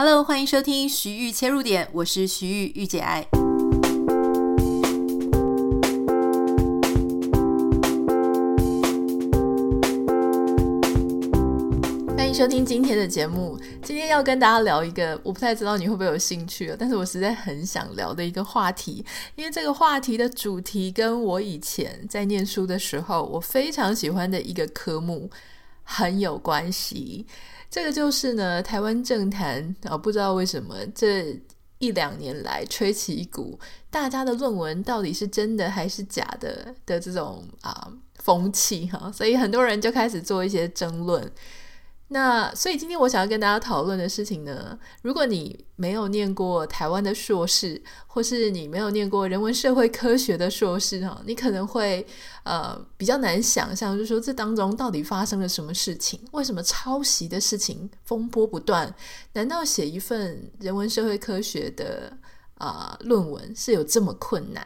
[0.00, 3.26] Hello，欢迎收听徐玉切入点，我是徐玉玉姐爱。
[12.16, 13.58] 欢迎收听今天的节目。
[13.82, 19.04] 今天要跟大家聊一个我不太知道你会不会有兴趣，但是我实在很想聊的一个话题，
[19.34, 25.28] 因为这个话题的主题跟我以前在念书的时候我非常喜欢的一个科目
[25.82, 27.26] 很有关系。
[27.70, 31.38] 这个就是呢，台湾政坛啊，不知道为什么这
[31.78, 33.58] 一两年来吹起一股
[33.90, 41.30] 大家的论文到底是真的还是假的的这种啊风气哈，所以很多人就开始做一些争论。
[42.10, 52.06] 那所以今天我想要跟大家讨论的事情呢，如果你没有念过台湾的硕士，或是你没有念过人文社会科学的硕士哈，你可能会
[52.44, 56.18] 呃比较难想象，就是说这当中到底发生了什么事情？
[56.32, 58.94] 为什么抄袭的事情风波不断？
[59.34, 62.16] 难道写一份人文社会科学的
[62.54, 64.64] 啊、论文是有这么困难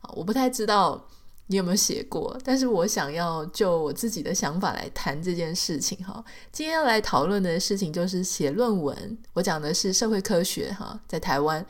[0.00, 0.10] 啊？
[0.14, 1.06] 我不太知道。
[1.50, 2.38] 你有没有写过？
[2.44, 6.22] 但是我想要就我自己的想法来谈这件事情哈。
[6.52, 9.18] 今天要来讨论的事情就是写论文。
[9.32, 11.64] 我讲的是社会科学哈，在台湾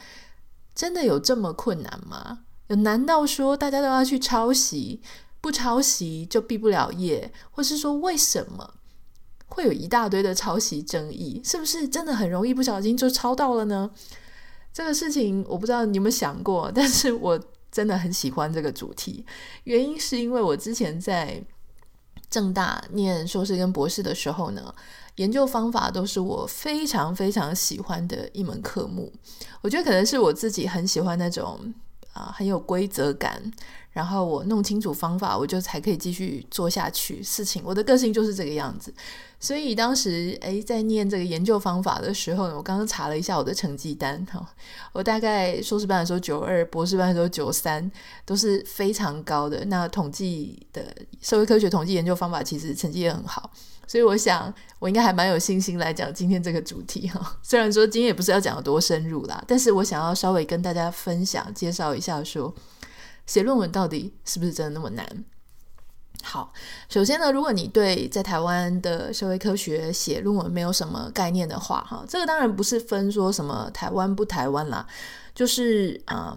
[0.75, 2.41] 真的有这么困难吗？
[2.67, 5.01] 有难道说大家都要去抄袭，
[5.41, 7.33] 不抄袭就毕不了业？
[7.53, 8.75] 或是说为什么
[9.47, 11.41] 会有一大堆的抄袭争议？
[11.45, 13.89] 是不是真的很容易不小心就抄到了呢？
[14.73, 17.41] 这个事情我不知道你有没有想过，但是我。
[17.79, 19.25] 真的很喜欢这个主题，
[19.63, 21.41] 原因是因为我之前在
[22.29, 24.75] 正大念硕士跟博士的时候呢，
[25.15, 29.13] 研究方法都是我非常非常喜欢的一门科目。
[29.61, 31.73] 我觉得可能是我自己很喜欢那种
[32.13, 33.41] 啊很有规则感。
[33.91, 37.63] 然后我弄清楚方法，我就才可以继续做下去事情。
[37.65, 38.95] 我的个性就是这个样子，
[39.41, 44.47] 所以当时诶在念这个研究方法的时候呢，我刚刚查了一下我的成绩单哈，
[44.93, 47.91] 我大概硕士班的时候九二，博士班的时候九三，
[48.25, 49.65] 都是非常高的。
[49.65, 53.51] 那统计的社会科学统计研究方法其实成绩也很好，
[53.87, 57.37] 所以我想我应该还蛮有信心来讲今天这个主题哈。
[57.43, 62.55] 虽然说今天也不是要讲得多深入啦，但是我想要稍微跟大家分享介绍一下说。
[63.29, 65.25] 写论文到底是不是真的那么难？
[66.21, 66.53] 好，
[66.89, 74.85] 首先呢，如果你对在台湾的社会科学写论文没有什么概念的话，哈，这个当然不是分说什么台湾不台湾啦，
[75.33, 76.37] 就是啊、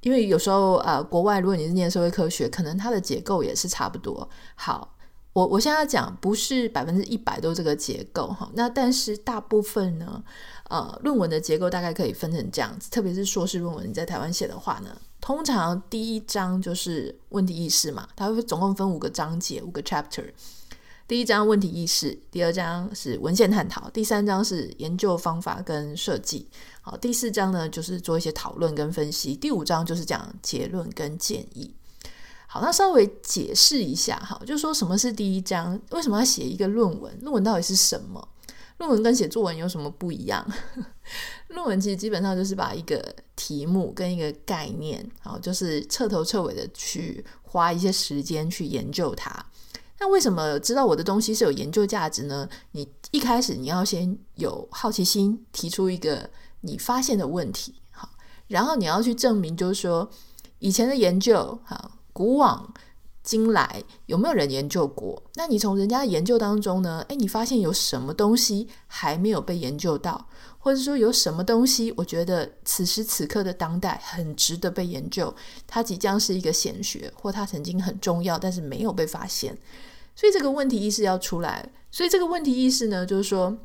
[0.00, 4.28] 因为有时候啊、国外如果你是念社会科学，可能它的结构也是差不多。
[4.56, 4.96] 好，
[5.32, 10.20] 我我现在要讲不是百分之一百都这个结构哈，那但是大部分呢，
[10.68, 14.90] 呃，论文的结构大概可以分成这样子，特别是硕士论文你在台湾写的话呢。
[15.24, 20.30] 通常第一章就是问题意识嘛，它会总共分五个章节，五个 chapter。
[21.08, 26.46] 第一章问题意识，第二章是文献探讨，第三章是研究方法跟设计，
[26.82, 31.74] 好，第四章呢就是做一些讨论跟分析，第五章就是讲结论跟建议。
[32.46, 37.18] 好，那稍微解释一下哈，就是说什么是第一章，为什么要写一个论文？
[37.20, 38.28] 论文到底是什么？
[38.84, 40.46] 论文跟写作文有什么不一样？
[41.48, 43.02] 论文其实基本上就是把一个
[43.34, 49.34] 题目跟一个概念，好，就是彻头彻尾的去花一些时间去研究它。
[50.00, 52.46] 那为什么知道我的东西是有研究价值呢？
[52.72, 56.28] 你一开始你要先有好奇心，提出一个
[56.60, 58.10] 你发现的问题，好，
[58.48, 60.10] 然后你要去证明，就是说
[60.58, 62.74] 以前的研究，好，古往。
[63.24, 65.20] 今来有没有人研究过？
[65.36, 67.02] 那你从人家的研究当中呢？
[67.08, 75.34] 诶，你发现有什么东西还没有被研究到，或者说有什么东西，我觉得此时此刻的当代很值得被研究，
[75.66, 79.56] 它即将是一个显学，或它曾经很重要，但是没有被发现。
[80.14, 81.72] 所以这个问题意识要出来。
[81.90, 83.56] 所以这个问题意识呢，就是说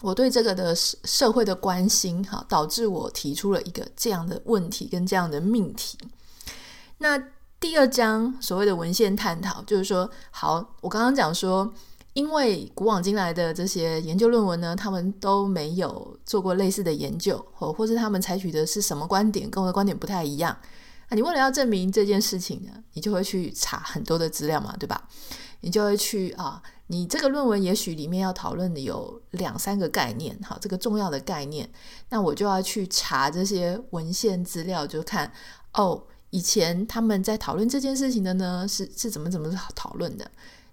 [0.00, 5.96] 我对这个的社会的关心，哈，导致我提出了一个这样的问题跟这样的命题。
[6.98, 7.22] 那。
[7.60, 11.70] 第二章所谓的文献探讨，就是说，好，我刚刚讲说，
[12.14, 20.50] 因为古往今来的这些研究论文呢，他们都没有做过类似的研究，或或是他们采取的是什么观点，跟我的观点不太一样。
[21.08, 25.06] 啊，你为了要证明这件事情呢，你就会去查很多的资料嘛，对吧？
[25.60, 31.70] 你就会去啊，你这个论文也许里面要讨论的有两三个概念，好，这个重要的概念，
[32.08, 35.30] 那我就要去查这些文献资料，就看
[35.74, 36.04] 哦。
[36.30, 40.30] 以前他们在讨论这件事情的呢，是是怎么怎么讨论的？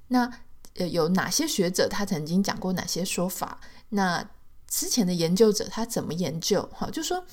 [0.07, 0.31] 那
[0.75, 3.59] 呃，有哪些学者他曾经讲过哪些说法？
[3.89, 4.27] 那
[4.67, 6.67] 之前的研究者他怎么研究？
[6.73, 7.25] 哈，就说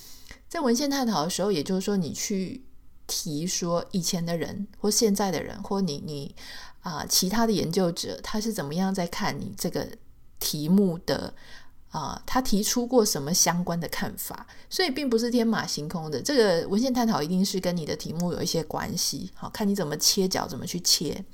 [0.48, 2.64] 在文献探讨的时候，也就是说你去
[3.06, 6.34] 提说以前的人或现在的人，或你你
[6.80, 9.88] 啊、其他的研究者，他是怎么样在看你这个
[10.38, 11.34] 题目的
[11.94, 16.20] 啊、他提出过什么相关的看法，所以并不是天马行空的。
[16.20, 21.24] 这个文献探讨一定是跟你的题目有一些关系，好，看你怎么切角，怎么去切。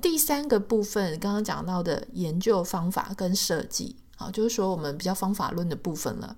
[0.00, 6.34] 第三个部分，刚刚讲到的研究方法跟设计，好，就是说我们比较方法论的部分了。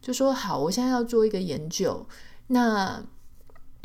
[0.00, 2.06] 就说好，我现在要做一个研究，
[2.46, 3.04] 那。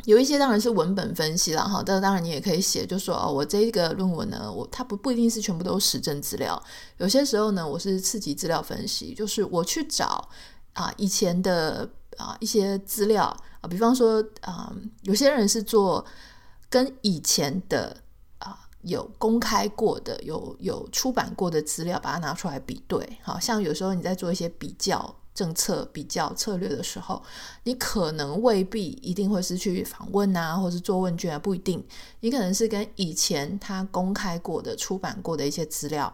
[0.04, 6.62] 有一些当然是文本分析了哈，但当然你也可以写，就说哦，我这个论文呢，我它不不一定是全部都是实证资料，
[6.96, 10.28] 有些时候呢，我是次级资料分析，就是我去找
[10.72, 13.24] 啊以前的啊一些资料
[13.60, 14.72] 啊，比方说啊，
[15.02, 16.04] 有些人是做
[16.70, 17.94] 跟以前的
[18.38, 25.14] 啊有公开过的、有有出版过的资料，把它拿出来比对，好像有时候你在做一些比较。
[25.38, 27.22] 政策比较策略的时候，
[27.62, 31.80] 你可能未必一定会是去访问啊，或是做问卷啊，不一定。
[32.18, 36.12] 你可能是跟以前他公开过的、出版过的一些资料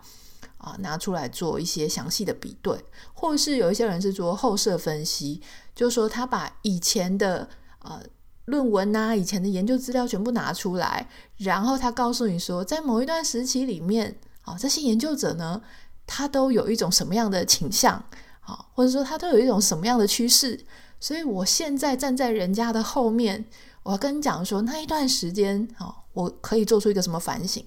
[0.59, 2.79] 啊拿出来做一些详细的比对，
[3.15, 5.41] 或是有一些人是做后设分析，
[5.75, 7.49] 就是说他把以前的
[7.79, 8.03] 呃
[8.45, 15.63] 论文啊、以前的研究资料全部拿出来，然后他告诉你说，在某一段时期里面啊，这些研究者呢，
[16.07, 18.05] 他都有一种什么样的倾向。
[18.47, 20.65] 好，或者说他都有一种什么样的趋势，
[21.01, 23.45] 所以我现在站在人家的后面，
[23.83, 27.65] 我要跟你讲说那一段时间，啊，我可以做出一个什么反省。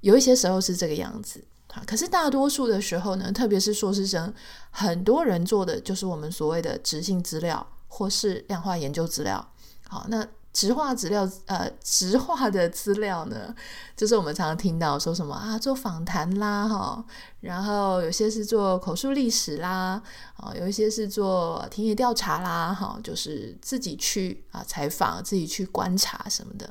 [0.00, 4.32] 有一些时候是这个样子，啊，可是大多数的时候呢，特别是硕士生，
[4.70, 9.52] 很多人做的就是我们所谓的质性资料或是量化研究资料。
[9.88, 10.26] 好，那。
[10.54, 13.52] 质化资料，呃，质化的资料呢，
[13.96, 17.04] 就是我们常常听到说什么啊，做访谈啦，哈，
[17.40, 20.00] 然后有些是做口述历史啦，
[20.36, 26.70] 啊，有一些是做田野调查啦，哈，就是自己去啊采访，自己去观察什么的。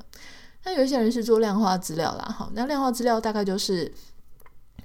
[0.63, 3.93] 那有一些人是做量化资料啦，哈，那量化资料大概就是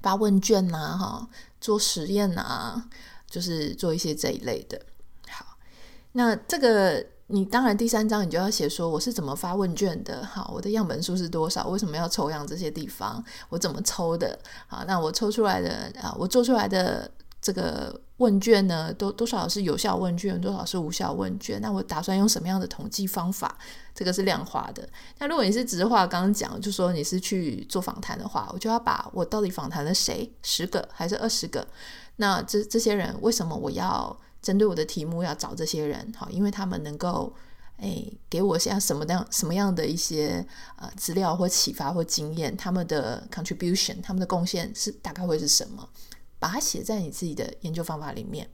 [0.03, 1.29] 发问卷呐，哈，
[1.61, 2.83] 做实验呐，
[3.31, 4.81] 就是做一些这一类的。
[5.29, 5.57] 好，
[6.15, 7.07] 那这个。
[7.31, 11.69] 你当然第三章你就要写说我是怎么发问卷的，好，我的样本数是多少？
[11.69, 13.23] 为什么要抽样这些地方？
[13.51, 14.39] 我怎么抽的？
[14.67, 17.11] 好，那我抽出来的啊，我做出来的
[17.43, 21.61] 这个问卷呢，多多少是有效问卷，多少是无效问卷？
[21.61, 23.59] 那我打算用什么样的统计方法？
[23.95, 24.89] 这个是量化的。
[25.19, 31.67] 那如果你是直话，刚刚讲就说你是去做访谈的话，我就要把我到底访谈了谁，十个还是二十个？
[32.17, 34.19] 那这这些人为什么我要？
[34.41, 37.35] 针对我的题目要找这些人，好，因为他们能够
[37.79, 40.47] 诶给我像什么样什么样的一些
[40.77, 45.89] 呃资料或启发或经验，他们的 contribution，他们的贡献是大概会是什么？
[46.39, 48.49] 把它写在你自己的研究方法里面。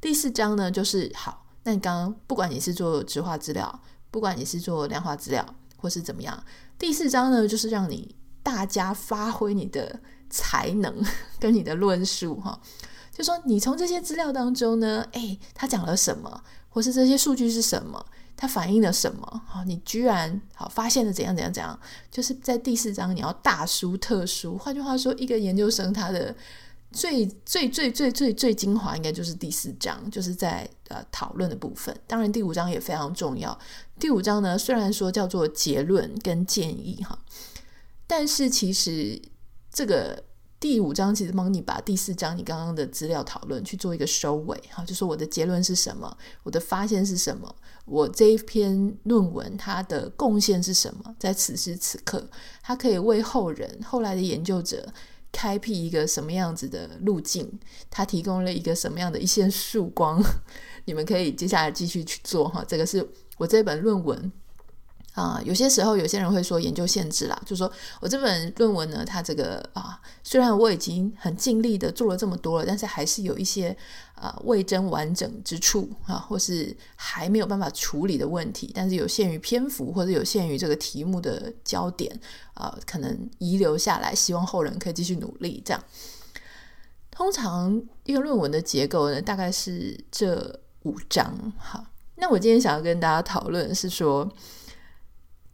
[0.00, 5.44] 第四章呢，就是好，那你刚刚不管你是做质化资料，不管你是做量化资料，
[5.76, 6.44] 或是怎么样，
[6.78, 10.00] 第四章呢，就是让你大家发挥你的
[10.30, 11.04] 才能
[11.40, 12.60] 跟你的论述哈。
[13.18, 18.06] 就说你从这些资料当中呢，诶，他讲了什么，或是这些数据是什么，
[18.36, 19.42] 它反映了什么？
[19.44, 21.76] 好，你居然好发现了怎样怎样怎样？
[22.12, 24.56] 就是在第四章你要大书特书。
[24.56, 26.32] 换句话说，一个研究生他的
[26.92, 31.92] 最最最最最最精华应该就是第四章，就是在呃讨论的部分。
[32.06, 33.58] 当然第五章也非常重要。
[33.98, 37.18] 第五章呢，虽然说叫做结论跟建议哈，
[38.06, 39.20] 但是其实
[39.72, 40.22] 这个。
[40.60, 47.54] 第五章其实帮你把第四章你刚刚的资料讨论去做一个收尾，哈，就说我的结论是什么，我的发现是什么，
[47.84, 52.28] 我这一篇论文它的贡献是什么，在此时此刻，
[52.60, 54.92] 它可以为后人、后来的研究者
[55.30, 57.48] 开辟一个什么样子的路径，
[57.88, 60.20] 它提供了一个什么样的一线曙光，
[60.86, 64.32] 你们可以接下来继续去做，哈，这个是我这本论文。
[65.18, 67.68] 啊、有些时候有些人会说研究限制啦，就说
[68.00, 73.76] 我这本论文呢，它这个啊，虽然我已经很尽力的做了这么多了，但是还是有一些
[74.14, 82.16] 啊未臻完整之处啊，或是还没有办法处理的问题，但是有限于篇幅或者有限于这个题目的焦点
[82.54, 85.60] 啊，可能遗留下来，希望后人可以继续努力。
[85.64, 85.82] 这样，
[87.10, 91.52] 通常一个论文的结构呢，大概是这五章。
[91.58, 91.84] 好，
[92.14, 94.30] 那我今天想要跟大家讨论是说。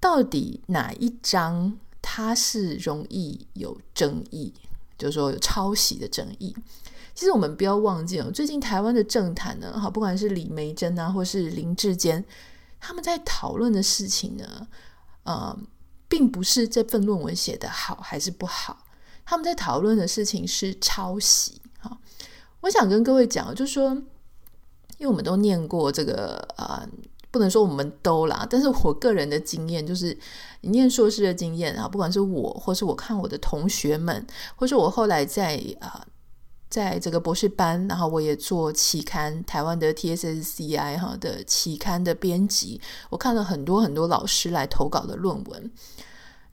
[0.05, 4.53] 到底哪一章它是容易有争议？
[4.99, 6.55] 就是说有抄袭的争议。
[7.15, 12.23] 其实我们不要忘记哦，最近台湾的政坛呢，好，不管是李梅珍啊，或是林志坚，
[12.79, 14.69] 他们在讨论的事情呢，
[15.23, 15.59] 呃，
[16.07, 18.85] 并不是这份论文写得好还是不好，
[19.25, 21.63] 他们在讨论的事情是抄袭。
[21.81, 21.99] 哈，
[22.61, 23.95] 我想跟各位讲，就是说，
[24.99, 26.47] 因为我们都念过这个。
[26.59, 26.87] 呃
[27.35, 30.17] 不能说我们都啦，但是我个人的经验就是，
[30.61, 34.25] 你念硕士的经验啊，不管是我，或是我看我的同学们，
[34.55, 36.07] 或是我后来在啊
[36.71, 45.73] 在这个博士班，然后我也做期刊，台湾的 TSSCI 哈的期刊的编辑，我看了很多很多老师来投稿的论文。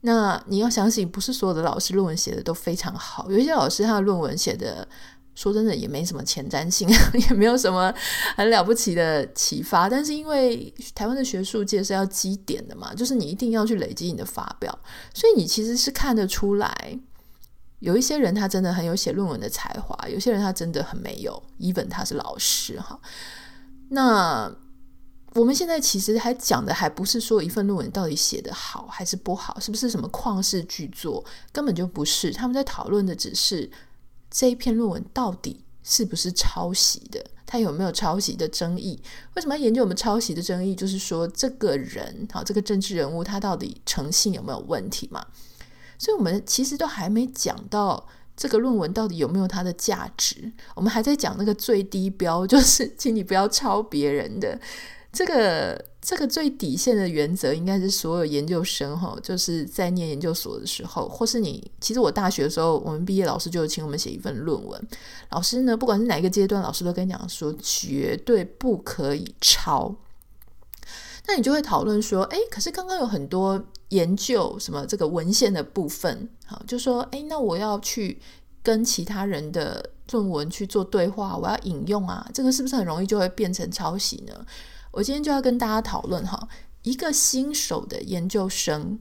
[0.00, 4.88] 那你要相信，不是所有的老师论文写的都非常好，有一些老师他的论文写的，
[5.34, 6.88] 说真的也没什么前瞻性，
[7.28, 7.92] 也没有什么
[8.36, 9.88] 很了不起的启发。
[9.88, 14.76] 但是因为台湾的学术界是要积点的嘛，就是你一定要去累积你的发表，
[15.14, 16.98] 所以你其实是看得出来，
[17.78, 23.00] 有一些人他真的很有写论文的才华，有些人他真的很没有，even 他是老师哈。
[23.90, 24.54] 那。
[25.34, 32.30] 我们现在其实还讲的还不是说一份论文到底写得好还是不好，是不是什么旷世巨作，根本就不是。
[32.30, 33.70] 他们在讨论的只是
[34.32, 39.00] 这一篇论文到底是不是抄袭的，他有没有抄袭的争议？
[39.34, 40.74] 为什么要研究我们抄袭的争议？
[40.74, 45.24] 就是说这个人，好，这个政治人物他到底诚信有没有问题嘛？
[45.98, 54.58] 所以我们其实都还没讲到这个论文到底有没有它的价值，我们还在讲那个最低标， 就是请你不要抄别人的。
[55.12, 64.88] 这个这个最底线的原则，应该是所有研究生哈，就是在念研究所的时候，或是你，其实我大学的时候，我们毕业老师就请我们写一份论文。
[65.30, 69.94] 老师呢，不管是哪一个阶段，老师都跟你讲说，绝对不可以抄。
[71.28, 78.18] 那你就会讨论说，诶，可是刚刚有很多研究什么这个文献的部分，好，就说，诶，那我要去
[78.60, 84.44] 跟其他人的论文去做对话，我要引用啊，这个是不是很容易就会变成抄袭呢？
[84.92, 86.48] 我今天就要跟大家讨论哈，
[86.82, 88.98] 一个新手的研究生，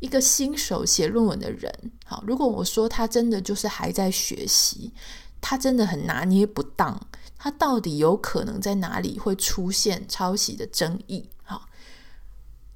[0.00, 1.72] 一个新手写论文的人，
[2.04, 4.92] 好，如果我说他真的就是还在学习，
[5.40, 7.00] 他真的很拿捏不当，
[7.38, 11.28] 他到底有可能在哪里会出现抄袭的争议？
[11.44, 11.68] 好，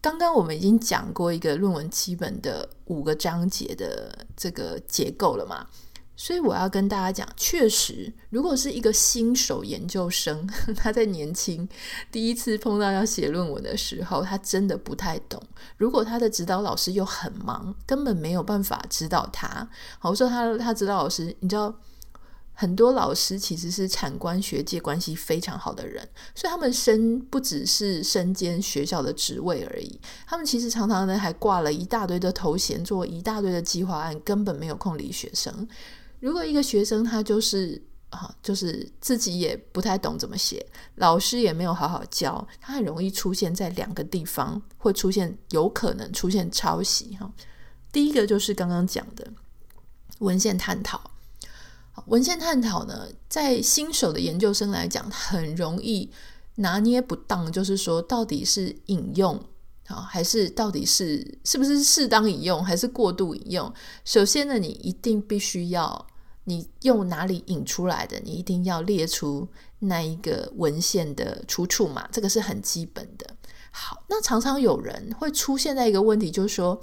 [0.00, 5.66] 刚刚我们已经讲过一个论文基本的五个章节的这个结构了嘛。
[6.16, 11.68] 所以我要跟大家讲，确实，如果是一个新手研究生， 他在年轻
[12.12, 15.42] 第一次碰到要写论文的时候，他真的不太懂。
[15.76, 19.68] 如果他的指导老师又很忙，根本没有办法指导他。
[19.99, 21.75] 好，我说他他指导老师，你知道，
[22.52, 35.66] 很多老师其实是产官学界关系非常好的人，所以他们身不只是身兼学校的职位而已，他们其实常常呢还挂了一大堆的头衔，做一大堆的计划案，根本没有空理学生。
[36.24, 37.78] 如果一个学生他就是
[38.08, 40.64] 啊，就是自己也不太懂怎么写，
[40.94, 47.30] 老师也没有好好教，他很容易出现在两个地方，会出现有可能出现抄袭哈。
[47.92, 49.30] 第一个就是刚刚讲的
[50.20, 51.10] 文献探讨，
[52.06, 56.10] 文献探讨呢，在新手的研究生来讲，很容易
[56.54, 59.38] 拿捏不当，就是说到底是引用
[59.88, 63.74] 啊，还是到底是是不是适当引用，还是过度引用？
[64.06, 66.06] 首先呢，你一定必须要。
[66.44, 68.20] 你用哪里引出来的？
[68.20, 69.48] 你一定要列出
[69.80, 73.26] 那一个文献的出处嘛，这个是很基本的。
[73.70, 76.80] 好，那常常有人会出现在一个问题，就是说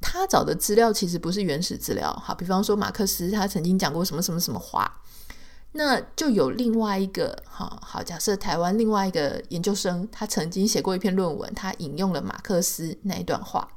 [0.00, 2.12] 他找的资料其实不是原始资料。
[2.22, 5.00] 好，比方说马克思他曾经讲过什么什么什么话，
[5.72, 13.68] 那就有另外一个，好好假设台湾另外一个研究生，他曾经写过一篇论文，他引用了马克思那一段话。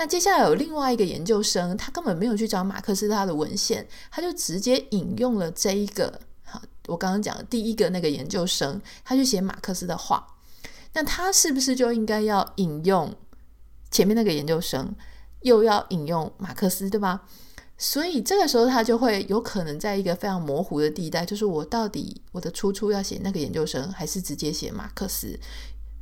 [0.00, 10.24] 那接下来有另外一个研究生，他根本没有去找马克思他的文献，他就直接引用了这一个，好，我刚刚讲的第一个那个研究生，他去写马克思的话，
[10.92, 13.12] 那他是不是就应该要引用
[13.90, 14.94] 前面那个研究生，
[15.40, 17.26] 又要引用马克思，对吧？
[17.76, 25.36] 所以这个时候他就会有可能在一个非常模糊的地带，就是我到底我的出处要写那个研究生，还是直接写马克思？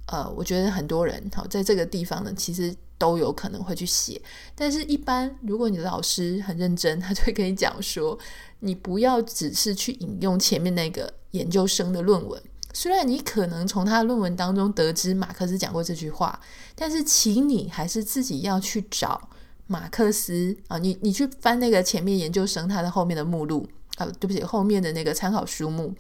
[0.09, 2.77] 呃，我觉得很多人好在这个地方呢，其实。
[2.99, 4.21] 都有可能会去写，
[4.55, 8.19] 但是一般如果你的老师很认真，他就会跟你讲说，
[8.61, 16.41] 你不要只是去引用前面那个研究生的论文，虽然你可能从他的论文当中得知马克思讲过这句话，
[16.75, 19.29] 但是请你还是自己要去找
[19.67, 25.95] 马克思啊，你你去翻那个前面研究生他的后面的目录啊，对不起，后面的那个参考书目，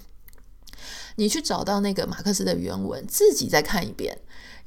[1.17, 4.17] 你去找到那个马克思的原文，自己再看一遍。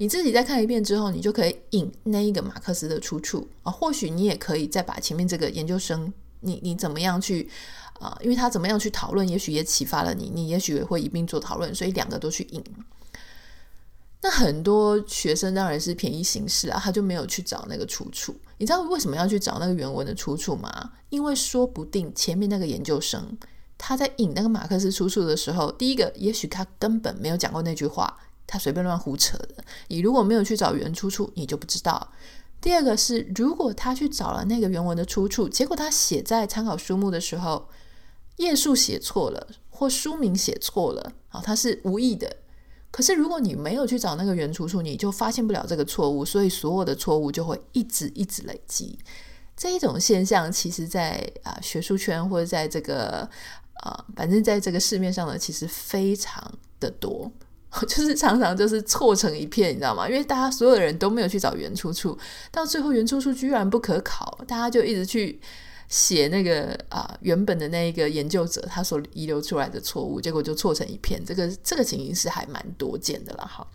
[0.01, 3.70] 你自己再看一遍之后，你就可以引那一个马克思的出处啊。
[3.70, 7.50] 或许你也可以再把前面这个研究生，你你怎么样去
[8.00, 8.18] 啊？
[8.22, 12.63] 因为他怎么样去讨论，也许也启发了你，你也许也会一并做讨论，所以两个都去引。
[14.22, 18.34] 那很多学生当然是便宜行事啊，他就没有去找那个出处。
[18.58, 20.91] 你知道为什么要去找那个原文的出处吗？
[21.10, 23.38] 因为说不定前面那个研究生
[23.77, 28.18] 他在引那个马克思出处的时候，第一个也许他根本没有讲过那句话。
[28.50, 32.12] 他随便乱胡扯的，你如果没有去找原出处，你就不知道。
[32.60, 37.70] 第二个是，如果他去找了那个原文的出处，结果他写在参考书目的时候，
[38.38, 42.38] 页数写错了或书名写错了，好，他是无意的。
[42.89, 48.98] 可是如果你没有去找那个原出处，你就发现不了这个错误，所以所有的错误就会一直一直累积。
[49.56, 53.29] 这一种现象，其实在啊、学术圈或者在这个
[53.84, 57.32] 啊、反正在这个市面上呢，其实非常的多，
[57.88, 60.07] 就是常常就是错成一片，你知道吗？
[60.07, 62.17] 因为大家所有的人都没有去找原出处，
[62.51, 65.39] 到最后原出处居然不可考，大家就一直去。
[65.91, 71.19] 写那个啊、原本的那一个研究者他所遗留出来的错误，结果就错成一片。
[71.25, 73.65] 这个这个情形是还蛮多见的了哈。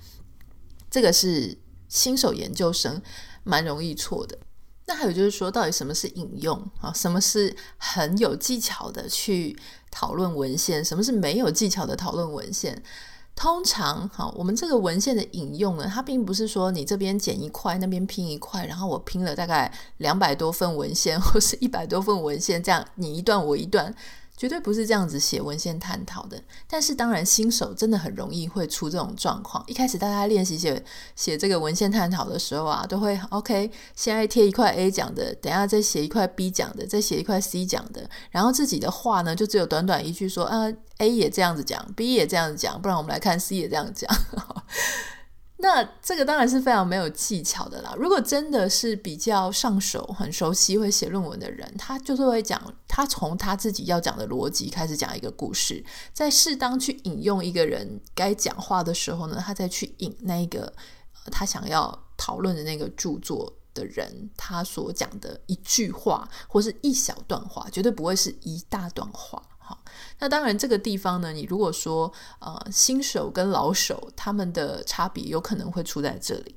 [0.88, 1.58] 这个是
[1.88, 3.02] 新手研究生
[3.42, 4.38] 蛮容易错的。
[4.86, 6.92] 那还有就是说，到底什么是引用啊？
[6.92, 9.58] 什么是很有技巧的去
[9.90, 10.84] 讨论文献？
[10.84, 12.80] 什么是没有技巧的讨论文献？
[13.36, 23.94] 通常，好，我们这个文献的引用呢，它并不是说你这边剪一块，那边拼一块，然后我拼了大概两百多份文献，或是一百多份文献，这样你一段我一段。
[24.36, 29.62] 绝对不是这样子写文献探讨的，但是当然新手真的很容易会出这种状况。
[29.66, 44.08] 一开始大家练习写写这个文献探讨的时候啊，都会 OK，现在贴一块 A 讲的，等下再写一块 B 讲的，再写一块 C 讲的，然后自己的话呢就只有短短一句说啊 A 也这样子讲，B 也这样子讲，不然我们来看 C 也这样讲。
[45.56, 47.94] 那这个当然是非常没有技巧的啦。
[47.96, 55.82] 如果真的是比较上手、很熟悉会写论文的人，他就是会讲，他从他自己要讲的逻辑开始讲一个故事，
[56.12, 60.70] 在适当去引用一个人该讲话的时候呢，他再去引那一个
[61.30, 69.42] 他想要讨论的那个著作的人他所讲的一句话或是一小段话，绝对不会是一大段话。
[69.64, 69.78] 好，
[70.18, 76.54] 那当然这个地方呢，你如果说呃新手跟老手他们的差别有可能会出在这里。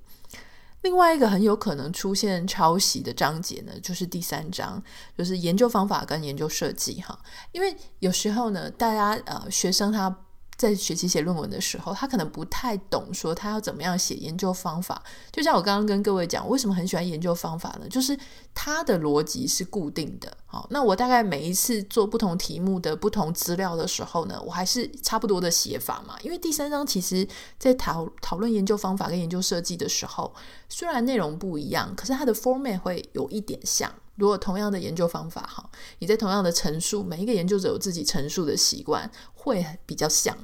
[0.81, 4.81] 另外一个很有可能出现抄袭的章节呢，就是第三章，
[5.17, 7.17] 就是研究方法跟研究设计哈。
[7.51, 10.15] 因为有时候呢，大家呃学生他。
[10.57, 15.01] 在学习写论文的时候，他可能不太懂说他要怎么样写研究方法。
[15.31, 17.87] 就像我刚刚跟各位讲，为什么很喜欢研究方法呢？
[17.87, 18.17] 就是
[18.55, 20.35] 它的逻辑是固定的。
[20.47, 26.15] 好，那我大概每一次做不同题目的不同资料的时候呢，我还是差不多的写法嘛。
[26.23, 27.27] 因为第三章其实
[27.59, 30.33] 在讨讨论研究方法跟研究设计的时候，
[30.67, 33.93] 虽然内容不一样，可是它的 format 会有一点像。
[34.15, 39.07] 如果同样的研究方法，哈，你在同样的陈述，每一个研究者有自己陈述的习惯，
[39.47, 40.37] 会比较像。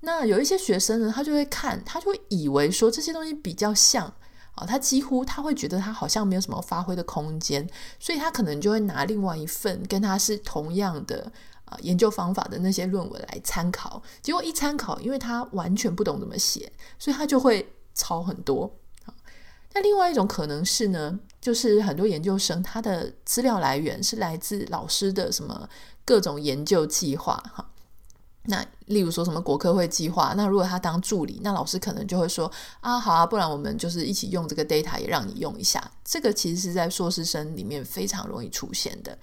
[0.00, 4.06] 那有一些学生呢，他就会看，他就以为说这些东西比较像
[4.54, 11.30] 啊，他几乎他会觉得他好像没有什么发挥的空间，所以他可能就会拿另外一份跟他是同样的
[11.64, 14.00] 啊研究方法的那些论文来参考。
[14.22, 18.72] 结果一参考，因为他完全不懂怎么写，所以他就会抄很多。
[19.74, 25.68] 那另外一种可能是呢，就是很多研究生他的资料来源是来自老师的什么
[26.04, 27.68] 各种研究计划哈。
[28.48, 35.90] 那例如说什么国科会计划，那如果他当助理，那老师可能就会说啊，好啊，不然我们就是一起用这个 data 也让你用一下。
[36.04, 39.16] 这个其实是在硕士生里面非常容易出现的。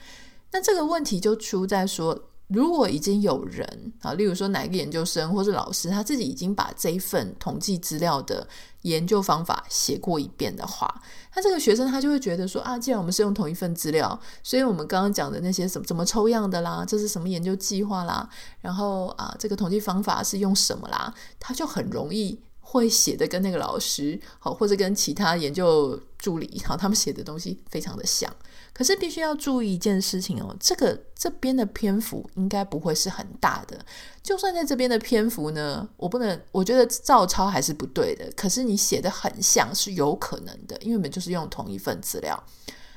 [0.52, 2.18] 那这个问题就出在说。
[2.48, 8.48] 如果已经有人啊，例如说哪一个研究生或是老师，他自己已经把这一份统计资料的
[8.84, 11.02] 研究方法写过一遍的话，
[11.36, 18.30] 那这个学生他就会觉得说啊，既然我们是用同一份资料，所以我们刚刚讲的那些什么怎么抽样的啦，这是什么研究计划啦，
[18.62, 22.40] 然后啊，这个统计方法是用什么啦，他就很容易。
[22.68, 28.30] 会写的跟那个老师好，或者跟其他研究助理好，他们写的东西非常的像。
[28.78, 33.80] 可是必须要注意一件事情哦，这个这边的篇幅应该不会是很大的。
[34.22, 38.30] 就算在这边的篇幅呢，我不能，我觉得照抄还是不对的。
[38.36, 42.44] 可是你写的很像是有可能的，因为我们就是用同一份资料。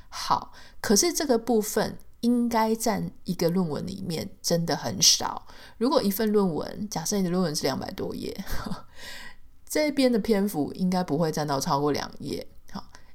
[0.09, 5.47] 好，可是这个部分应该占一个论文里面真的很少。
[5.77, 8.37] 如果一份论文，假设你的论文是两百多页。
[9.71, 12.49] 这边的篇幅应该不会占到超过两页，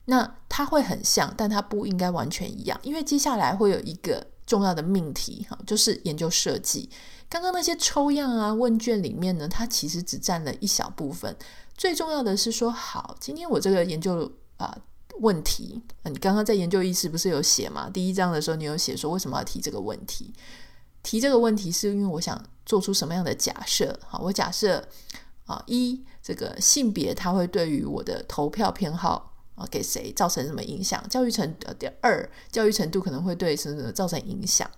[0.06, 6.90] 那它会很像，但它不应该完全一样，因为接下来会有一个重要的命题，哈，就是研究设计。
[7.30, 11.36] 刚刚那些抽样啊问卷里面呢，它其实只占了一小部分，
[11.78, 14.78] 最重要的是说，好，今天我这个研究啊、
[15.20, 17.90] 问题，你刚刚在研究意识不是有写吗？
[17.90, 20.34] 第一章的时候你有写说为什么要提这个问题？
[21.02, 24.00] 提这个问题是因为我想做出什么样的假设？
[24.08, 24.88] 好，我假设。
[25.46, 31.04] 啊，一这个性别，它会对于我的投票偏好啊给谁造成什么影响？
[31.10, 34.70] 教育程度，第二，教育程度可能会对什么造成影响？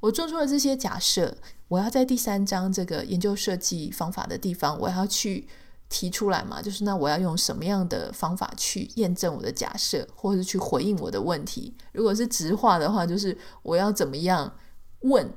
[0.00, 1.36] 我做出了这些假设，
[1.68, 5.48] 我要在第三章这个研究设计方法的地方，我要去
[5.88, 6.60] 提出来嘛？
[6.60, 11.74] 就是那我要用什么样的方法去验证我的假设，或者是去回应我的问题？
[11.92, 14.54] 如果是直话的话，就是我要怎么样
[15.00, 15.32] 问？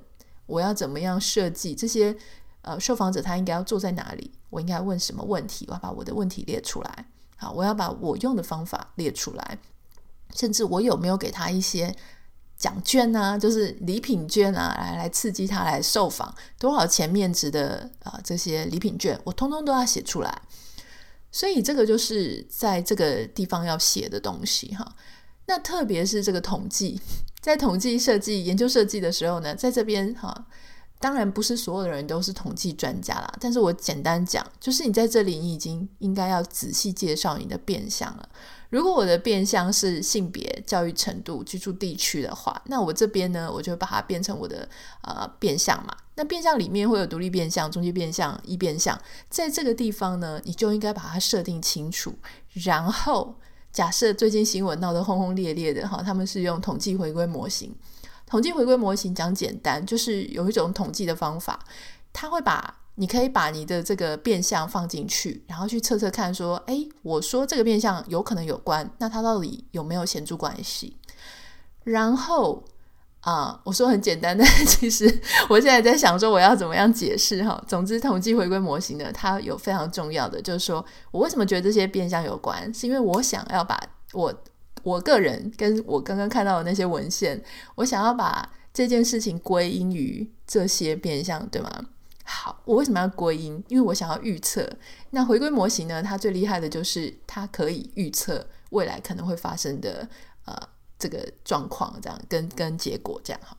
[0.46, 2.16] 我要怎么样设计这些
[2.62, 7.06] 呃受访者他应该要坐在哪里，我应该问什么问题，我要把我的问题列出来。
[7.40, 9.60] 好，我要把我用的方法列出来，
[10.36, 11.96] 甚至我有没有给他一些
[12.58, 20.42] 奖券啊，就是礼品券啊，来来刺激他来受访，多少钱面值的啊、这些礼品券，我通通都要写出来。
[21.32, 24.96] 所以这个就是在这个地方要写的东西哈。
[25.46, 27.00] 那特别是这个统计，
[27.40, 30.48] 在统计设计、研究设计的时候呢，在这边哈。
[31.00, 38.28] 当然不是所有的人都是统计专家啦，但是我简单讲，就是你在这里你已经应该要仔细介绍你的变项了。
[38.70, 44.68] 如果我的变项是性别、教育程度、居住地区的话，那我这边呢，我就把它变成我的
[45.04, 45.96] 呃变项嘛。
[46.16, 52.14] 那变项里面会有独立变项、中介变项、一变项，在这个地方呢，你就应该把它设定清楚。
[52.66, 53.36] 然后
[53.72, 57.74] 假设最近新闻闹得轰轰烈烈的哈，他们是用统计回归模型。
[58.30, 61.58] 统计回归模型讲简单，就是有一种统计的方法，
[62.12, 70.98] 它会把你可以把你的这个变相放进去，然后去测测看，说，诶，我说这个变相有可能有关，那它到底有没有显著关系？
[71.84, 72.66] 然后
[73.22, 75.06] 啊、我说很简单， 但其实
[75.50, 77.64] 我现在在想说我要怎么样解释哈。
[77.68, 84.34] 总之，统计回归模型呢，它有非常重要的，就是说我为什么觉得这些变相有关，是因为我想要把我。
[84.88, 87.44] 我个人跟我刚刚看到的那些文献，
[87.76, 91.70] 我想要把这件事情归因于这些变相，对吗？
[92.24, 93.62] 好，我为什么要归因？
[93.68, 94.66] 因为我想要预测。
[95.10, 96.02] 那回归模型呢？
[96.02, 100.08] 它最厉害的就是它可以预测未来可能会发生的
[100.46, 100.56] 呃
[100.98, 103.58] 这个状况，这样跟跟结果这样哈。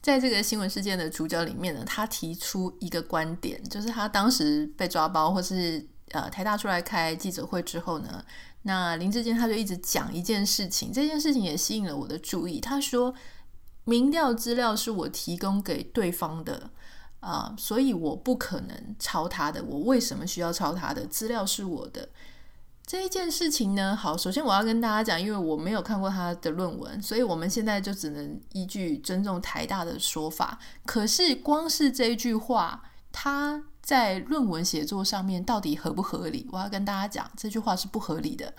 [0.00, 8.24] 在这个新闻事件的主角里面呢，他提出一个观点，就是他当时被抓包，或是呃台大出来开记者会之后呢。
[8.66, 12.58] 那林志坚他就一直讲一件事情，这件事情也吸引了我的注意。
[12.60, 13.14] 他说，
[13.84, 16.70] 民调资料是我提供给对方的
[17.20, 19.62] 啊、所以我不可能抄他的。
[19.64, 21.06] 我为什么需要抄他的？
[21.06, 22.08] 资料是我的。
[22.86, 30.58] 这一件事情呢，好，首先我要跟大家讲，因为我没有看过他的论文，所以我们现在就只能依据尊重台大的说法。
[30.86, 33.64] 可是光是这一句话，他。
[33.84, 36.48] 在论文写作上面到底合不合理？
[36.50, 38.54] 我要跟大家讲，这句话是不合理的。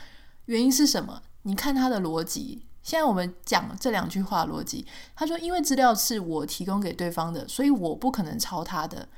[0.46, 1.24] 原因是什么？
[1.42, 2.66] 你看他的逻辑。
[2.84, 4.86] 现在我们讲这两句话逻辑。
[5.16, 9.10] 他说：“因为资料是我提供给对方的，所以我不可能抄他的。”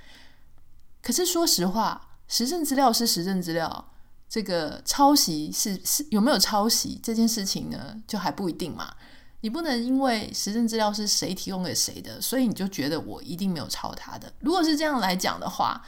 [1.03, 3.91] 可是说实话，实证资料是实证资料，
[4.29, 8.01] 这个抄袭是是有没有抄袭这件事情呢？
[8.07, 8.95] 就还不一定嘛。
[9.41, 14.31] 你不能因为实证资料是谁提供给谁的，所以你就觉得我一定没有抄他的。
[14.39, 15.81] 如果是这样来讲的话，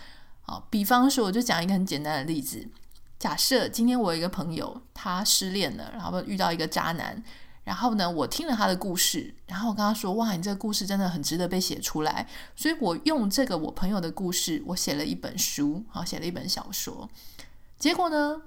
[0.46, 2.68] 啊，比方说，我就讲一个很简单的例子。
[3.18, 7.22] 假设今天我有一个朋友，他失恋了，然后遇到一个渣男，
[7.64, 17.10] 然后呢，我听了他的故事，然后我跟他说：“哇，你这个故事真的很值得被写出来。”所以，我用这个我朋友的故事，我写了一本书，好，写了一本小说。
[17.78, 18.42] 结果呢，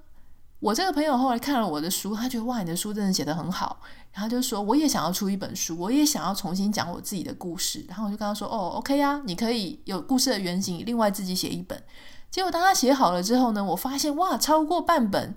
[0.61, 3.81] 我这个朋友后来看了我的书，他觉得：“哇，你的书真的写得很好。”
[4.12, 7.85] 然后就说，我也想要出一本书，我也想要重新讲我自己的故事。
[7.88, 11.83] 然后我就跟他说，哦，OK 啊，你可以有故事的原型，另外自己写一本。
[12.31, 15.35] 结果当他写好了之后呢，我发现哇，超过半本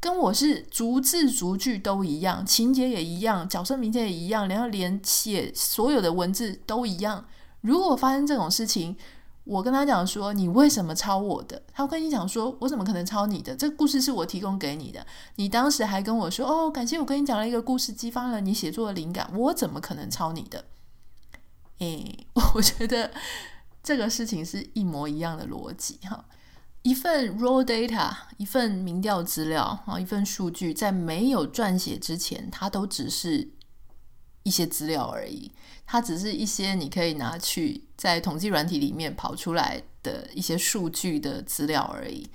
[0.00, 7.24] 跟我是逐字逐句都一样，情节也一样，角色名字也一样，然后连写所有的文字都一样。
[7.62, 8.96] 如果发生这种事情，
[9.48, 11.62] 我跟他讲说，你为什么抄我的？
[11.72, 13.56] 他跟你讲说，我怎么可能抄你的？
[13.56, 15.06] 这个故事是我提供给你的。
[15.36, 19.30] 你当时还跟我说，哦，感谢我跟你讲了一个故事，激发了你写作的灵感。
[19.34, 20.66] 我怎么可能抄你的？
[21.78, 23.10] 诶， 我觉得
[23.82, 26.26] 这个事情是一模一样的逻辑哈。
[26.82, 33.48] 一份 raw data，一份民调资料啊，一份数据，在没有撰写之前，它都只是。
[34.44, 35.50] 一些资料而已，
[35.86, 42.30] 它只是一些你可以拿去在统计软体里面跑出来的一些数据的资料而已。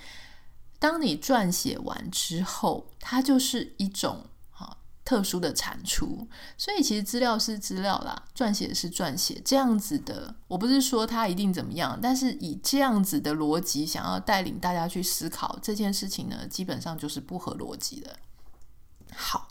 [0.78, 6.28] 当你撰写完之后，它就是一种哈特殊的产出。
[6.58, 10.36] 所以其实资料是资料啦，撰写是撰写，这样子的。
[10.48, 18.20] 我不是说它一定怎么样，但是以这样子的逻辑想要带领大家去思考这件事情呢，基本上就是不合逻辑的。
[19.16, 19.48] 好。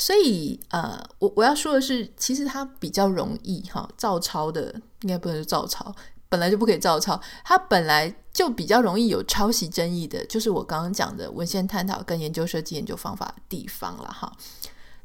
[0.00, 5.92] 所以，呃，我我要说的是，其实它比较容易哈，照抄的应该不能是照抄，
[6.28, 7.20] 本来就不可以照抄。
[7.44, 14.32] 它本来就比较容易有抄袭争议的，就是我刚刚讲的文献探讨跟研究设计研究方法地方了哈。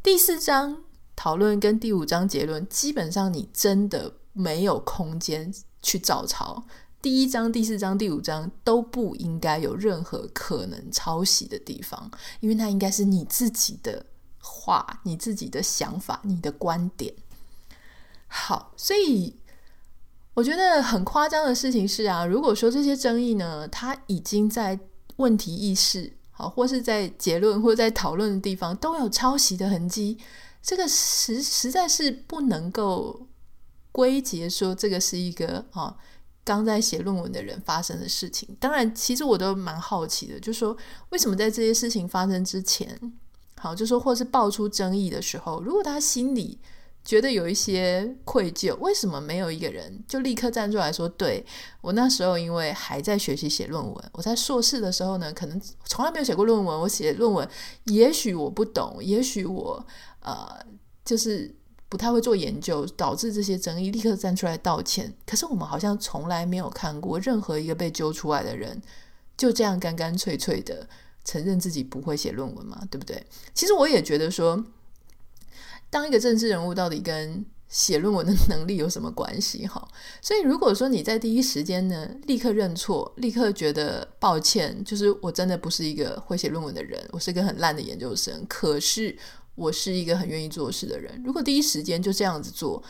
[0.03, 0.83] 第四章
[1.15, 5.51] 讨论跟第五章结论，基本上你真的没有空间
[5.81, 6.63] 去照抄。
[7.01, 14.05] 第一章、第四章、第五章都不应该有任何可能抄袭的地方，因为它应该是你自己的。
[14.43, 17.15] 话，你自己的想法，你的观点。
[18.27, 19.35] 好，所以
[20.33, 24.77] 我觉得很夸张的事情是啊，如果说这些争议呢，它已经在
[25.17, 30.17] 问题意识，好，或是在结论或者在讨论的地方都有抄袭的痕迹，
[30.61, 33.27] 这个实实在是不能够
[33.91, 35.95] 归结说这个是一个啊
[36.43, 38.57] 刚在写论文的人发生的事情。
[38.59, 40.75] 当然，其实我都蛮好奇的，就说
[41.09, 42.99] 为什么在这些事情发生之前，
[43.63, 46.59] 好，就说或是爆出争议的时候，如果他心里
[47.01, 51.45] 觉得有一些愧疚，为什么没有一个人就立刻站出来说：“对，
[51.79, 56.81] 我那时候因为还在学习写论文，我在硕士的时候呢，可能从来没有写过论文。
[56.81, 57.47] 我写论文，
[57.85, 59.87] 也许我不懂，也许我
[60.19, 60.45] 呃
[61.05, 61.55] 就是
[61.87, 65.13] 不太会做研究，导致这些争议，立刻站出来道歉。
[65.25, 68.81] 可是我们好像从来没有看过任何一个被揪出来的人
[69.37, 70.85] 就这样干干脆脆的
[71.23, 73.25] 承认自己不会写论文嘛，对不对？
[73.53, 74.63] 其实我也觉得说。
[75.89, 79.67] 当一个政治人物到底跟写论文的能力有什么关系？
[79.67, 79.87] 哈，
[80.23, 89.15] 所以如果说你在第一时间呢，立刻认错，立刻觉得抱歉，就是我真的不是一个会写论文的人，我是一个很烂的研究生，可是
[89.53, 91.21] 我是一个很愿意做事的人。
[91.23, 92.81] 如果第一时间就这样子做，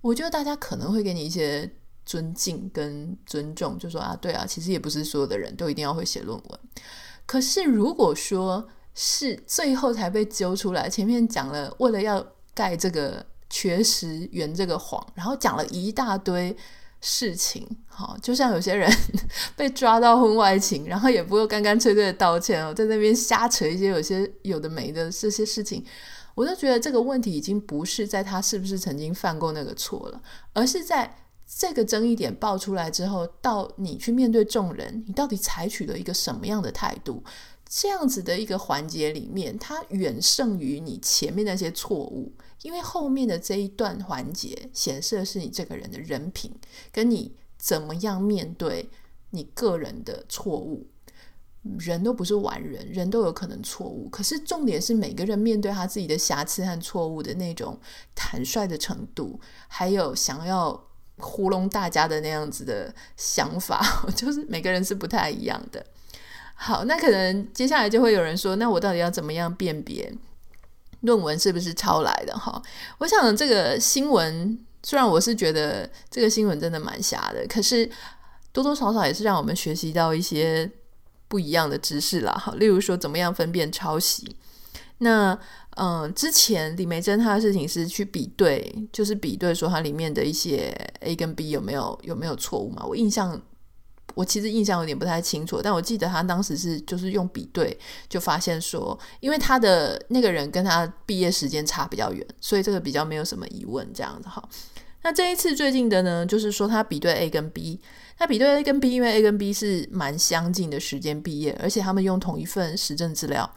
[0.00, 1.68] 我觉得大家可能会给你一些
[2.06, 6.60] 尊敬跟尊重，就说啊，对啊，其实也不是所有的人都一定要会写论文。
[7.32, 16.54] 可是如果说是最后才被揪出来，前面讲了，为了要盖这个缺失，圆这个谎，然后讲了一大堆
[17.00, 18.86] 事情，好，就像有些人
[19.56, 25.82] 被抓到婚外情，然后也不会干干脆脆的道歉哦，在那边瞎扯一些有些有的没的这些事情，
[26.34, 30.20] 我就觉得这个问题已经不是在他是不是曾经犯过那个错了，
[30.52, 31.16] 而是在
[31.54, 37.22] 这个争议点爆出来之后，到你去面对众人，你到底采取了一个什么样的态度？
[37.68, 46.54] 这样子的一个环节里面，它远胜于你前面那些错误，因为后面的这一段环节显示的是你这个人的人品，
[46.90, 48.90] 跟你怎么样面对
[49.30, 50.88] 你个人的错误。
[51.78, 57.78] 人都不是完人，人都有可能错误，可是重点是每个人面对他自己的瑕疵和错误的那种
[58.16, 59.38] 坦率的程度，
[59.68, 60.88] 还有想要
[61.22, 63.80] 糊弄大家的那样子的想法，
[64.14, 65.82] 就是每个人是不太一样的。
[66.54, 70.12] 好，那可能接下来就会有人说，那我到底要怎么样辨别
[71.00, 72.36] 论文是不是抄来的？
[72.36, 72.62] 哈，
[72.98, 77.90] 我想这个新闻，虽然我是觉得这个新闻真的蛮瞎的，可是
[78.52, 80.70] 多多少少也是让我们学习到一些
[81.26, 82.32] 不一样的知识啦。
[82.32, 84.36] 哈，例如说怎么样分辨抄袭。
[84.98, 85.36] 那
[85.76, 92.84] 嗯，之前李梅珍她的事情是去比对，就是比对说它里面的一些 A 跟 B 有没有有没有错误嘛？
[92.84, 93.40] 我印象。
[94.14, 97.74] 我其实印象有点不太清楚，但我记得他当时是就是用比对，
[98.10, 104.46] 就发现说，因为他的那个人跟他毕业时间差比较远，所以这个比较没有什么疑问这样子哈。
[105.02, 107.80] 那这一次最近的呢，就是说他比对 A 跟 B，
[108.18, 113.50] 那比对 A 跟 B，因为 A 跟 B 是蛮相近的时间毕业，而且他们用同一份实证资料，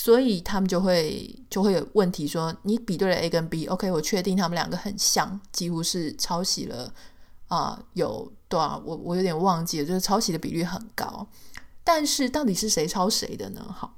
[0.00, 6.94] 所以他们就会就会有问题说，你比对了 A 跟 B，OK，我确定他们两个很像，几乎是抄袭了。
[7.48, 8.80] 啊、有多少？
[8.86, 11.26] 我我有点忘记了，就是抄袭的比率很高，
[11.82, 13.74] 但是到底是谁抄谁的呢？
[13.76, 13.96] 好，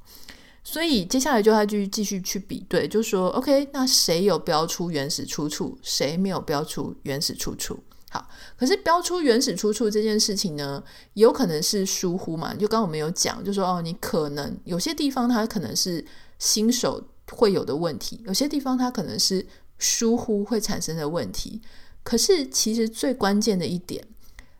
[0.65, 7.79] 所以接下来就他继续继续去比对，就说 OK，那谁有标出原始出处，谁没有标出原始出处？
[8.13, 10.83] 好，可是标出原始出处这件事情呢，
[11.15, 12.53] 有可能是疏忽嘛？
[12.53, 16.05] 就刚刚我们有讲，就说哦，你可能有些地方它可能是
[16.37, 19.47] 新手会有的问题，有些地方它可能是
[19.79, 21.63] 疏忽会产生的问题。
[22.03, 24.05] 可是，其实最关键的一点，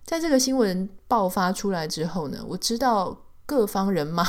[0.05, 4.25] 在这个新闻爆发出来之后呢，我知道各方人马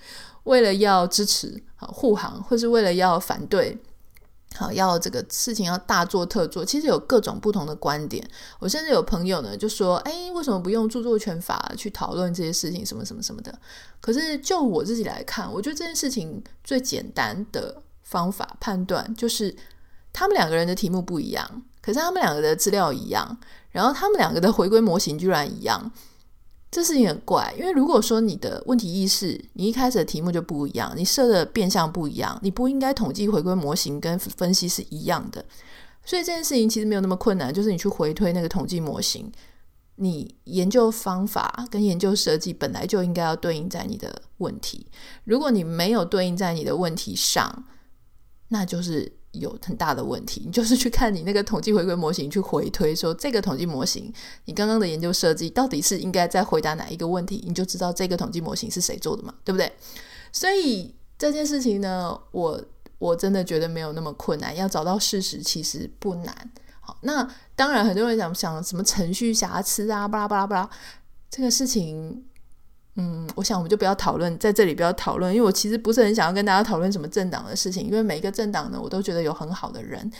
[0.44, 3.78] 为了要支持、好护航，或是为了要反对，
[4.56, 8.26] 好要这个事情要大做特做，其实有各种不同的观点。
[8.58, 12.84] 我甚至有朋友呢就说：“哎，为什么不用著作权法去讨论这些事情？
[12.84, 13.58] 什么什么什么的？”
[14.00, 19.54] 可是就我自己来看，我觉得这件事情最简单的方法判断就是，
[20.12, 21.62] 他们两个人的题目不一样。
[21.82, 23.38] 可是他们两个的资料一样，
[23.70, 25.92] 然后他们两个的回归模型居然一样，
[26.76, 27.54] 这事情很怪。
[27.58, 35.42] 因为如果说你的问题意识，你一开始的题目就不一样，你设的变相不一样，你不应该统计回归模型跟分析是一样的。
[36.04, 39.32] 所以这件事情其实没有那么困难，就是你去回推那个统计模型，
[39.94, 44.86] 你研究方法跟研究设计本来就应该要对应在你的问题。
[45.24, 47.64] 如果你没有对应在你的问题上，
[48.48, 49.16] 那就是。
[49.40, 54.12] 有很大的问题，你 就是去看你那个统计回归模型，去回推说这个统计模型，
[54.44, 59.72] 你刚刚的研究设计到底是应该在回答哪一个问题，你就知道这个统计模型是谁做的嘛，对不对？
[60.32, 62.62] 所以这件事情呢，我
[62.98, 66.50] 我真的觉得没有那么困难，要找到事实其实不难。
[66.80, 70.70] 好，那当然很多人想想什么程序瑕疵啊，巴拉巴拉巴拉，
[71.28, 72.24] 这个事情，
[72.96, 80.10] 嗯，我想我们就不要讨论，在这里不要讨论，因为我其实不是很想要跟大家讨论什么政党的事情，因为每一个政党呢，我都觉得有很好的人。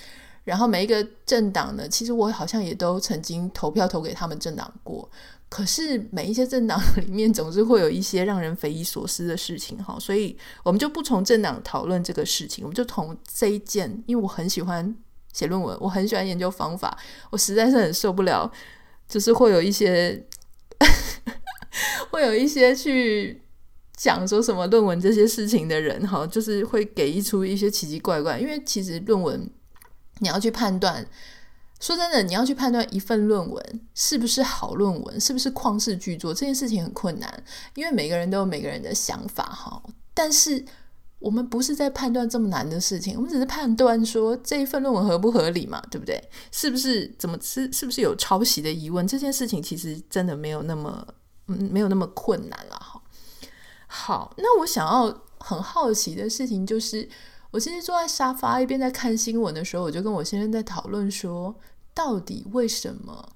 [0.45, 5.11] 然后每一个政党呢，其实我好像也都曾经投票投给他们政党过。
[5.49, 14.95] 可是每一些政党里面总是会有一些让人匪夷所思的事情哈，所以我们就不从政党讨论这个事情，我们就从这一件，因为我很喜欢
[15.33, 16.97] 写论文，我很喜欢研究方法，
[17.31, 18.51] 我实在是很受不了，
[19.09, 20.21] 就是会有一些
[22.17, 23.43] 会有一些去
[23.95, 29.49] 讲说什么论文这些事情的人哈，就是会给一出一些奇奇怪怪，因为其实论文。
[30.21, 31.07] 你要去判断，
[31.79, 39.83] 说真的，你要去判断一份论文是不是好论文，是不是旷世巨作，这件事情很困难，因为每个人都有每个人的想法哈。
[40.15, 40.65] 但是
[41.19, 46.19] 我们不是在判断这么难的事情，我们只是判断说这一份论文合不合理嘛，对不对？
[46.51, 49.07] 是不是怎么是是不是有抄袭的疑问？
[49.07, 51.07] 这件事情其实真的没有那么
[51.47, 53.03] 嗯，没有那么困难了哈。
[53.87, 57.09] 好，那我想要很好奇的事情就是。
[57.53, 61.55] 我其实坐在沙发一边在看新闻的时候，我就跟我先生在讨论说，
[61.95, 63.27] 到底为什么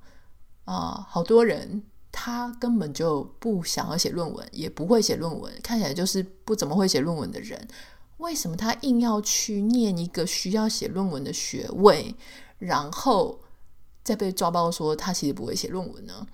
[0.66, 7.66] 啊、好多人他根本就不想要写论文，也不会写论文，看起来就是不怎么会写论文的人，
[8.18, 12.14] 为什么他硬要去念一个需要写论文的学位，
[12.58, 13.40] 然后
[14.02, 16.26] 再被抓包说他其实不会写论文呢？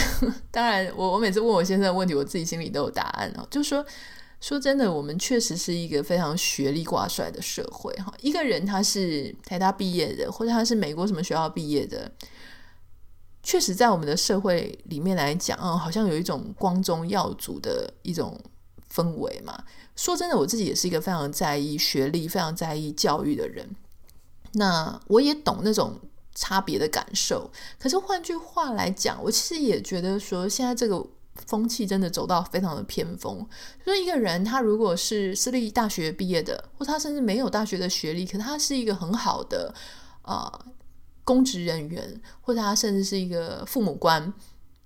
[0.50, 3.84] 当然，我我每次问我先生的问题，我自己心里都有答案哦，就说。
[4.40, 8.12] 说真的，我们确实是一个非常学历挂帅的社会哈。
[8.20, 12.10] 一个人他是台大毕业的，或者他是美国什么学校毕业的，
[13.40, 18.36] 确实在我们的社会里面来讲，嗯，好像有一种光宗耀祖的一种
[18.92, 19.62] 氛围嘛。
[19.94, 23.64] 说真的，我自己也是一个非常在意学历、非常在意教育的人。
[24.54, 26.00] 那我也懂那种
[26.34, 27.50] 差别的感受。
[27.78, 31.06] 可是换句话来讲，我其实也觉得说，现在这个。
[31.46, 33.44] 风气真的走到非常的偏锋，
[33.82, 39.74] 所以一个人他如果是私立大学毕业的，或他甚至没有大学的学历，可他是一个很好的
[40.24, 40.66] 呃
[41.24, 44.30] 公职人员，或者他甚至是一个父母官，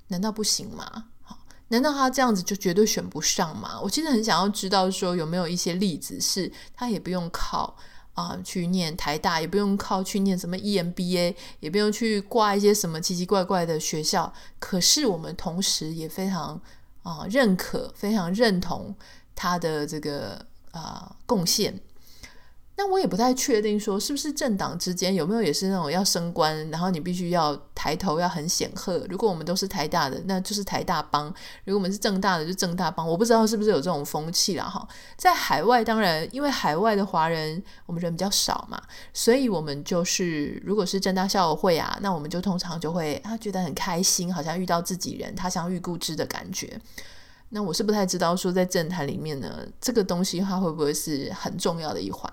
[0.06, 1.06] 难道不行吗？
[1.20, 1.36] 好，
[1.68, 3.80] 难道他这样子就绝对选不上吗？
[3.82, 7.76] 我其实很想要知道说有没有一些例子是他也不用靠。
[8.16, 14.32] 啊、去念台大也不用靠去念什么 EMBA，也不用去挂一些什么奇奇怪怪的学校。
[14.58, 16.58] 可是我们同时也非常
[17.02, 18.94] 啊、认可，非常认同
[19.34, 21.78] 他的这个啊、贡献。
[22.78, 29.06] 那我也不太确定，说是不是政党之间有没有也是那种要升官，然后你必须要抬头要很显赫。
[29.08, 31.32] 如果我们都是台大的，那就是台大帮；
[31.64, 33.08] 如果我们是政大的，就政大帮。
[33.08, 34.86] 我不知道是不是有这种风气啦哈。
[35.16, 38.78] 在海外，当然因为海外的华人我们人比较少嘛，
[39.14, 46.78] 所以我们就是如果是政大校友会啊，那我们就通常就会他觉得很开心，好像遇到自己人，他乡遇故知的感觉。
[47.48, 52.30] 那我是不太知道说在政坛里面呢，这个东西它会不会是很重要的一环。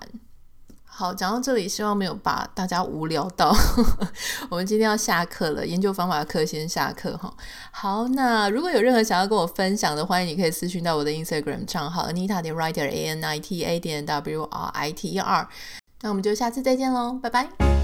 [0.96, 3.52] 好，讲到这里，希望没有把大家无聊到。
[4.48, 7.34] 我们今天要下课了，研究方法课先下课哈。
[7.72, 15.08] 好，那如果有任何想要跟我分享的，欢迎你可以私讯到我的 Instagram 账号 Anita 点 Writer A N I T A 点 W R I T
[15.08, 15.48] E R。
[16.02, 17.83] 那我们就下次再见喽，拜拜。